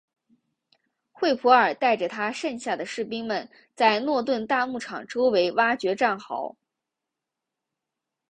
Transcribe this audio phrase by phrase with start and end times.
[1.11, 6.55] 惠普尔带着他剩下的士兵们在诺顿大牧场周围挖掘战壕。